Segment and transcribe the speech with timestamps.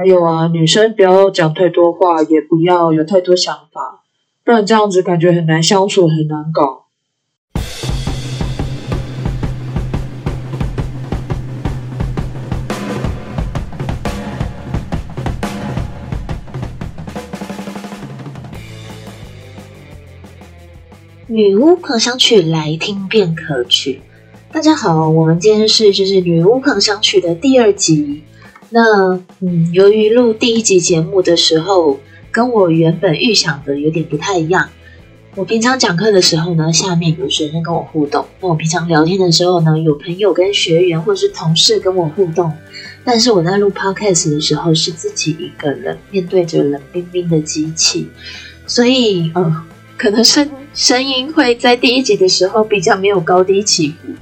[0.00, 4.04] 还有啊，女生不要讲太多话，也不要有太多想法，
[4.44, 6.84] 不然这样子感觉很难相处，很难搞。
[21.26, 24.00] 女巫狂想曲，来听便可取。
[24.52, 28.22] 大家好，我们今天是就是女巫狂想曲的第二集。
[28.70, 32.00] 那嗯，由于录第一集节目的时候，
[32.30, 34.68] 跟我原本预想的有点不太一样。
[35.34, 42.52] 我平常讲课的时候呢，下面有学生跟我互动；那我平常聊天的时候呢，有朋友跟学员或者是同事跟我互动。
[43.04, 48.08] 但是我在录 podcast 的时候，是自己一个人面对着冷冰冰的机器，
[48.66, 49.62] 所以嗯，
[49.96, 54.12] 可能声声音会在第一集的时候比较没有高低起伏。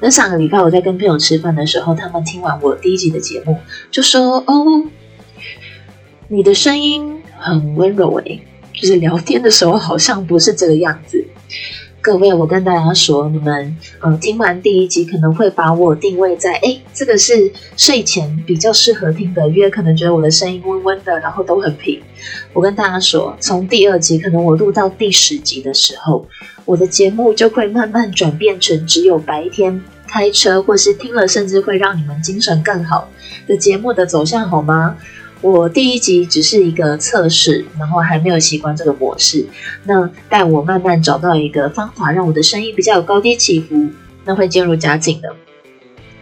[0.00, 3.56] 那上个礼拜我在跟朋友吃饭的时候，他们听完我第一集的节目，
[3.90, 4.84] 就说：“哦，
[6.28, 8.42] 你的声音很温柔诶，
[8.74, 11.26] 就是聊天的时候好像不是这个样子。”
[12.02, 22.00] 各位，我跟大家说，你们呃听完第一集可能会把我定位在诶，这个是睡前比较适合听的，因为可能觉得我的声音温温的，然后都很平。
[22.52, 26.26] 我跟大家说，从第二集可能我录到第十集的时候。
[26.64, 33.08] 我的节目就会慢慢转变成只有白天开车或是听了甚至会让你们精神更好
[33.46, 34.96] 的节目的走向，好吗？
[35.42, 39.46] 我第一集只是一个测试，然后还没有习惯这个模式。
[39.84, 43.90] 那待我慢慢找到一个方法，让我的声音比较有高低起伏，
[44.24, 45.34] 那会渐入佳境的。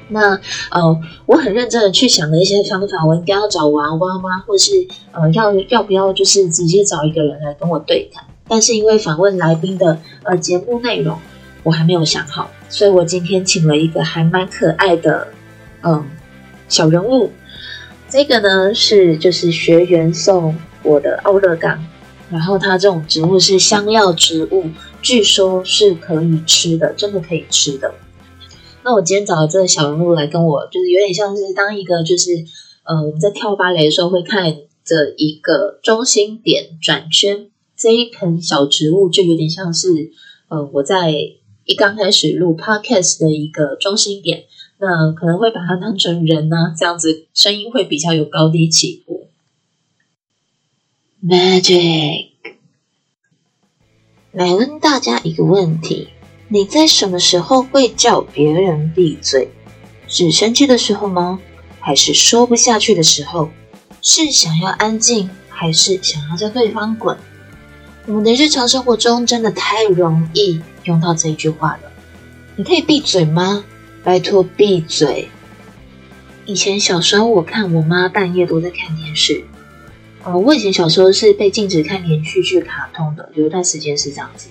[0.08, 0.38] 那
[0.70, 4.44] 呃，我很认真的去想了一些方法，我应该要找娃娃吗？
[4.46, 4.72] 或是
[5.12, 8.24] 呃，要要不要就是直接找一个人来跟我对谈？
[8.46, 11.18] 但是因为访问来宾的呃节目内容
[11.64, 15.26] 我还没有想好，所以我今天请了一个还蛮可爱的
[15.82, 16.08] 嗯
[16.68, 17.32] 小人物。
[18.08, 21.84] 这个呢是就是学员送我的奥乐冈，
[22.30, 24.66] 然后它这种植物是香料植物，
[25.02, 27.94] 据说是可以吃的，真的可以吃的。
[28.84, 32.30] 那我今天找了这个小人物来跟我，就是有点像是当一个就是
[32.84, 34.44] 呃我们在跳芭蕾的时候会看
[34.84, 37.46] 着一个中心点转圈。
[37.76, 39.88] 这一盆小植物就有点像是，
[40.48, 41.12] 呃，我在
[41.64, 44.44] 一刚开始录 podcast 的一个中心点，
[44.78, 49.28] 那可能会把它当成人呢、啊，这样子声音会比较有高低起伏。
[51.26, 52.28] Magic，
[54.32, 56.08] 来问大家一个问题：
[56.48, 59.48] 你在什么时候会叫别人闭嘴？
[60.06, 61.40] 是生气的时候吗？
[61.80, 63.48] 还是说不下去的时候？
[64.02, 67.16] 是想要安静，还是想要叫对方滚？
[68.06, 71.90] 我们的日常生活中真的太容易用到这一句话了。
[72.54, 73.64] 你可以闭嘴吗？
[74.02, 75.28] 拜托闭嘴！
[76.44, 79.42] 以前小时候，我看我妈半夜都在看电视。
[80.22, 84.50] 呃，我以前小时候是被禁止看连续剧、卡通的，有一段时间是这样子。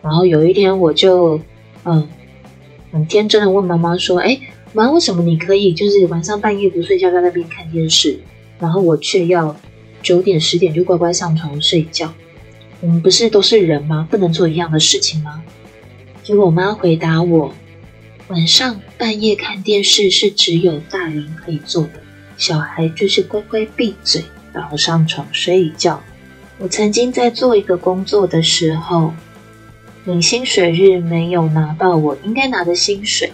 [0.00, 1.40] 然后有一天，我就
[1.82, 2.08] 嗯
[2.92, 4.40] 很天真的问妈妈说：“哎，
[4.72, 8.20] 妈，为什么你可以就是晚上半夜不睡觉在那边看电视，
[8.60, 9.56] 然后我却要
[10.00, 12.14] 九点十点就乖乖上床睡觉？”
[12.80, 14.08] 我们不是都是人吗？
[14.10, 15.42] 不能做一样的事情吗？
[16.22, 17.54] 结果我妈回答我：
[18.28, 22.00] 晚上半夜看电视是只有大人可以做的，
[22.36, 26.00] 小孩就是乖乖闭嘴，然后上床睡一觉。
[26.58, 29.12] 我曾经在做一个工作的时候，
[30.04, 33.32] 领薪水日没有拿到我应该拿的薪水，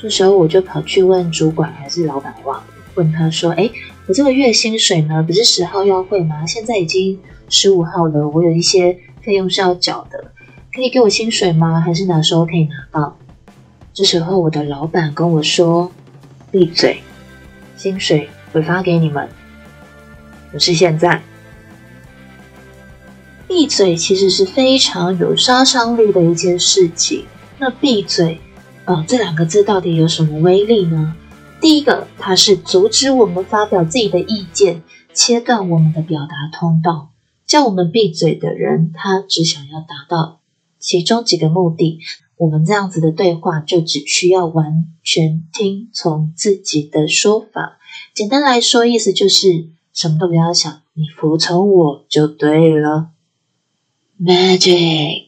[0.00, 3.70] 这时候我就跑去问主管还是老板忘了，问他说：哎，
[4.12, 5.22] 我这个月薪水呢？
[5.22, 6.44] 不是十号要汇吗？
[6.46, 7.18] 现在已经。
[7.48, 10.32] 十五号了，我有一些费用是要缴的，
[10.70, 11.80] 可以给我薪水吗？
[11.80, 13.16] 还是哪时候可以拿到？
[13.94, 15.90] 这时候我的老板跟我说
[16.52, 17.00] ：“闭嘴，
[17.78, 19.26] 薪水会发给你们，
[20.50, 21.22] 不是现在。”
[23.48, 27.24] 闭嘴其实是非常有杀伤力的一件事情。
[27.58, 28.38] 那闭嘴，
[28.84, 31.16] 呃，这两个字到底有什么威力呢？
[31.62, 34.82] 第一个，它是阻止我们发表自己的意见，
[35.14, 37.12] 切断我们的表达通道。
[37.46, 40.40] 叫我们闭嘴的人，他只想要达到
[40.80, 42.00] 其中几个目的。
[42.36, 47.78] 我们这样子的对话，就只需要完全听从自己的说法。
[48.12, 53.10] 简单来说，意思就是什么都不要想，你服从我就对了。
[54.20, 55.26] Magic，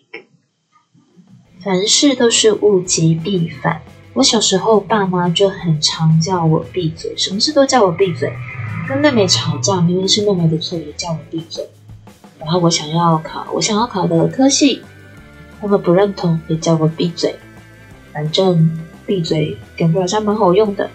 [1.62, 3.82] 凡事都是物极必反。
[4.14, 8.32] 我小时候，爸妈就很常叫我闭嘴，什么事都叫我闭嘴。
[8.88, 11.66] 跟妹妹吵架，明明是妹妹的错，也叫我闭嘴。
[12.38, 14.82] 然后我想要考，我想要考的科系，
[15.60, 17.34] 他们不认同，也叫我闭嘴。
[18.12, 18.70] 反正
[19.04, 20.88] 闭嘴感觉好像蛮好用的。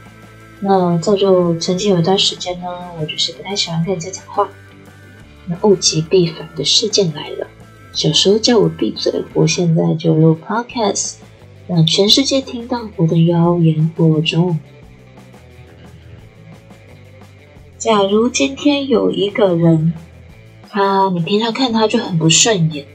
[0.61, 2.67] 那造就曾经有一段时间呢，
[2.99, 4.47] 我就是不太喜欢跟人家讲话。
[5.45, 7.47] 那物极必反的事件来了，
[7.91, 11.15] 小时候叫我闭嘴，我现在就录 podcast，
[11.69, 14.57] 让全世界听到我的妖言惑众。
[17.77, 19.93] 假如今天有一个人，
[20.67, 22.87] 他你平常看他就很不顺眼，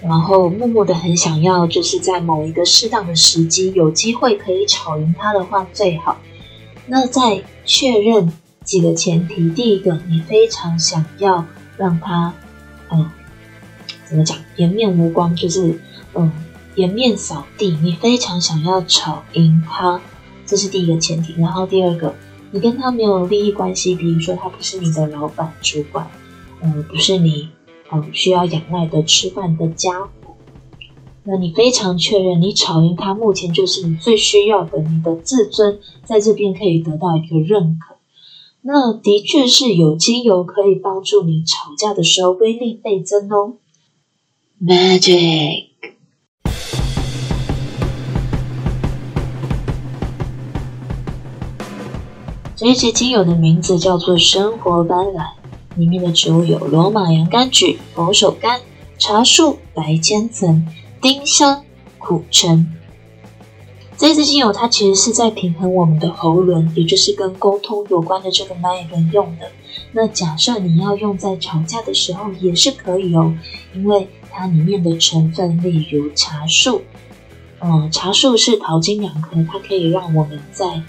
[0.00, 6.16] 然后默默的很想要，就是在某一个适当的时机，有机会可以吵赢他的话最好。
[6.86, 8.32] 那在确认
[8.62, 11.44] 几个前提，第一个，你非常想要
[11.76, 12.32] 让他，
[12.92, 13.10] 嗯，
[14.08, 15.76] 怎么讲，颜面无光，就是
[16.14, 16.30] 嗯，
[16.76, 20.00] 颜面扫地，你非常想要吵赢他，
[20.46, 21.34] 这是第一个前提。
[21.40, 22.14] 然后第二个，
[22.50, 26.10] 你跟他没有利益关系，比如说他不是你的老板、主管，
[26.62, 27.48] 嗯，不是你
[27.90, 30.08] 嗯需要仰赖的吃饭的家伙。
[31.24, 37.96] 那你非常确认，你吵赢他，目前就是你最需要的，你的自尊在这边可以得到一个认可。
[38.62, 43.54] 那的确是有精油可以帮助你吵架的时候威力倍增哦。
[44.60, 45.70] Magic，
[52.62, 55.30] 这一支精油的名字叫做生活斑斓，
[55.74, 58.60] 里面的植物有罗马洋甘菊、佛手柑、
[59.00, 60.64] 茶树、白千层。
[61.00, 61.64] 丁香、
[61.98, 62.72] 苦橙，
[63.96, 69.50] 这支精油它其实是在平衡我们的喉轮，也就是跟沟通有关的这个脉轮用的。
[69.90, 73.34] 那假设你要用在吵架的时候也是可以哦，
[73.74, 76.82] 因为它里面的成分，例如茶树，
[77.58, 80.80] 嗯，茶树是桃金娘科，它可以让我们在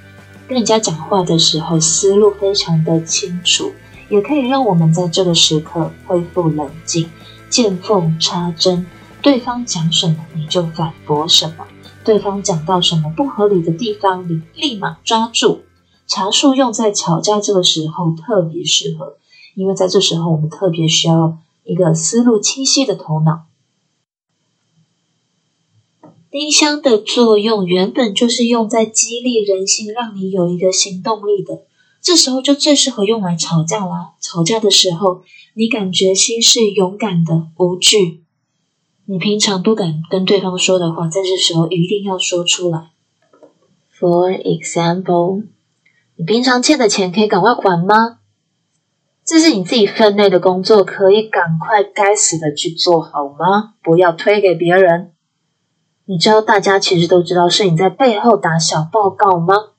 [0.47, 3.71] 跟人家讲话的时候思路非常的清楚，
[4.09, 7.09] 也可以让我们在这个时刻恢复冷静，
[7.49, 8.85] 见缝插针。
[9.21, 11.65] 对方讲什么你就反驳什么，
[12.03, 15.61] 对方讲到什么不合理的地方，你立马抓住。
[16.05, 19.15] 茶树用在吵架这个时候特别适合，
[19.55, 23.45] 因为在这时候我们特别需要一个思路清晰的头脑。
[26.33, 31.61] 丁香的作用原本就是用在激励人心，让你有一个行动力的，
[32.01, 34.13] 这时候就最适合用来吵架啦。
[34.19, 35.21] 吵架的时候，
[35.53, 38.23] 你感觉心是勇敢的，无惧。
[39.05, 42.89] 你平常不敢跟对方说的话，在这时候一定要说出来。
[43.95, 45.43] For example，
[46.15, 48.17] 你平常欠的钱可以赶快还吗？
[49.23, 53.75] 这是你自己分内的工作，可以赶快该死的去做好吗？
[53.83, 55.12] 不要推给别人。
[56.05, 59.69] 你知道大家其实都知道是你在背后打小报告吗？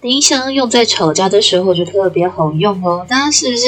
[0.00, 3.66] 丁香用在吵架的时候就特别好用哦，大家是不是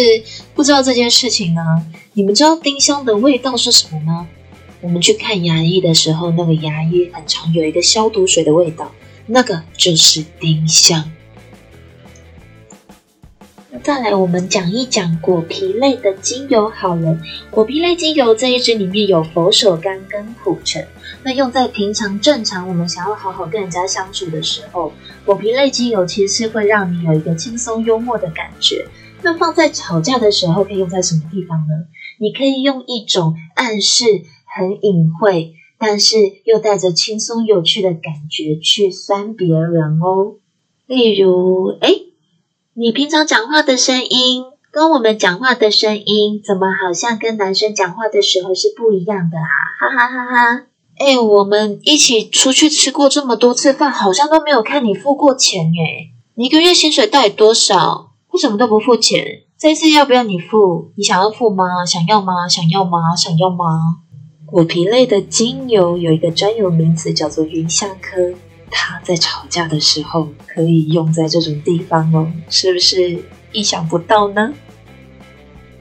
[0.54, 1.84] 不知道这件事情呢？
[2.12, 4.28] 你们知道丁香的味道是什么吗？
[4.80, 8.92] 我们去看牙医的时候，那个牙医很常有一个消毒水的味道，
[9.26, 11.10] 那个就是丁香。
[13.82, 17.18] 再来，我们讲一讲果皮类的精油好了。
[17.50, 20.84] 果皮类精油这一支里面有佛手柑跟苦橙。
[21.22, 24.92] 那用在平常正常我们想要好好跟人家相处的时候，
[25.24, 28.86] 果皮类精油其实是会让你有一个轻松幽默的感觉。
[29.22, 31.74] 那放在吵架的时候可以用在什么地方呢？
[32.18, 34.04] 你可以用一种暗示
[34.46, 40.36] 很隐晦，但是又带着轻松有趣的感觉去酸别人哦。
[40.86, 41.88] 例如，哎，
[42.78, 49.48] 你平常讲话的声音跟我们讲话的声音，怎么好像跟男生讲话的时候是不一样的啊？
[49.80, 50.66] 哈哈哈哈。
[50.98, 56.10] 哎、我们一起出去吃过这么多次饭，好像都没有看你付过钱耶。
[56.34, 58.12] 你一个月薪水到底多少？
[58.32, 59.24] 为什么都不付钱？
[59.58, 60.92] 这次要不要你付？
[60.98, 61.86] 你想要付吗？
[61.86, 62.46] 想要吗？
[62.46, 63.16] 想要吗？
[63.16, 64.00] 想要吗？
[64.44, 68.34] 果皮类的精油有一个专有名词叫做芸香科，
[68.70, 74.52] 他在吵架的时候可以用在这种地方哦，是不是意想不到呢？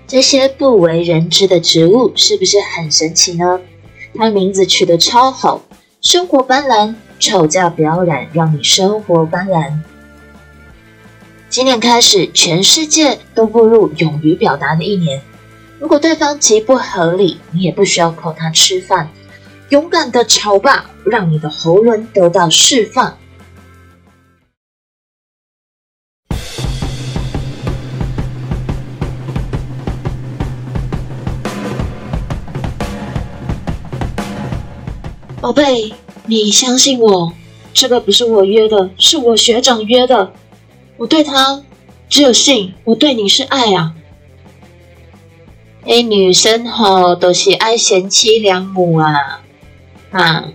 [0.08, 3.60] 这些不为人知的植物是不是很神奇呢？
[4.13, 5.62] 它名字取得超好，
[6.01, 9.80] 生活斑斓，吵架不要染，让你生活斑斓。
[11.50, 15.22] 今年开始，全世界都步入勇于表达的一年。
[15.80, 19.10] 如果对方极不合理，你也不需要靠他吃饭，
[19.75, 23.17] 勇敢的吵吧，让你的喉咙得到释放。
[35.41, 35.94] 宝贝，
[36.25, 37.34] 你相信我，
[37.74, 40.32] 这个不是我约的，是我学长约的。
[40.96, 41.62] 我对他
[42.08, 43.94] 只有性，我对你是爱啊。
[45.86, 49.41] 哎，女生吼都是爱贤妻良母啊，
[50.16, 50.50] 啊，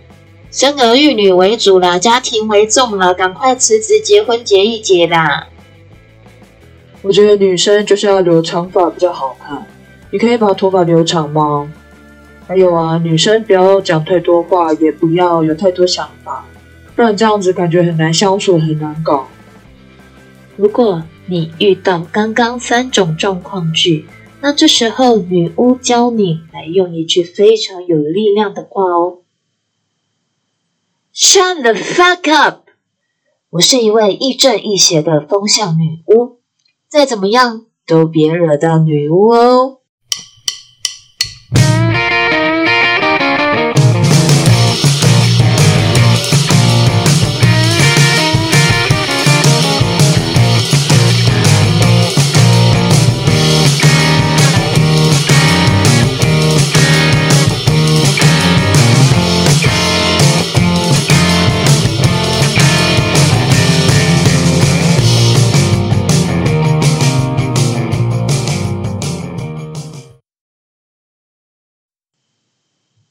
[0.49, 5.49] 生儿育女为主啦，家庭为重啦，赶快辞职结婚结一结啦。
[7.03, 9.63] 我觉得女生就是要留长发比较好看，
[10.09, 11.71] 你可以把头发留长吗？
[12.47, 16.43] 还有啊，女生不要讲太多话，也不要有太多想法，
[16.95, 19.27] 不然这样子感觉很难相处，很难搞。
[20.57, 24.07] 如果你遇到刚刚三种状况句，
[24.41, 29.19] 那这时候女巫教你来用一句非常有力量的话哦。
[31.13, 32.69] Shut the fuck up！
[33.49, 36.39] 我是一位亦正亦邪的风向女巫。
[36.87, 39.80] 再怎么样，都别惹到女巫哦。